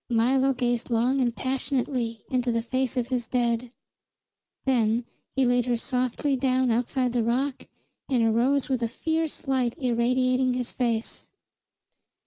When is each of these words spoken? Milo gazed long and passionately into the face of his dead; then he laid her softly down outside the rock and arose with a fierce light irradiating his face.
Milo 0.09 0.51
gazed 0.53 0.89
long 0.89 1.21
and 1.21 1.35
passionately 1.35 2.23
into 2.31 2.51
the 2.51 2.63
face 2.63 2.97
of 2.97 3.09
his 3.09 3.27
dead; 3.27 3.71
then 4.65 5.05
he 5.35 5.45
laid 5.45 5.67
her 5.67 5.77
softly 5.77 6.35
down 6.35 6.71
outside 6.71 7.13
the 7.13 7.23
rock 7.23 7.67
and 8.09 8.23
arose 8.23 8.67
with 8.67 8.81
a 8.81 8.87
fierce 8.87 9.47
light 9.47 9.77
irradiating 9.77 10.55
his 10.55 10.71
face. 10.71 11.29